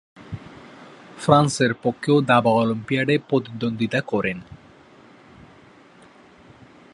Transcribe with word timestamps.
ফ্রান্সের 1.19 1.71
পক্ষেও 1.83 2.17
দাবা 2.21 2.51
অলিম্পিয়াডে 2.51 3.15
প্রতিদ্বন্দ্বিতা 3.29 3.99
করেন। 4.01 4.37